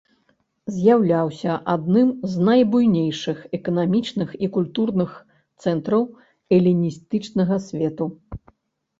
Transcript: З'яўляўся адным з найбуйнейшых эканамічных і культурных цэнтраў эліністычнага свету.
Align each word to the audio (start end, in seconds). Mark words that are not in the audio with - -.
З'яўляўся 0.75 1.55
адным 1.73 2.07
з 2.31 2.45
найбуйнейшых 2.47 3.43
эканамічных 3.57 4.29
і 4.47 4.49
культурных 4.55 5.11
цэнтраў 5.65 6.03
эліністычнага 6.57 7.55
свету. 7.67 8.09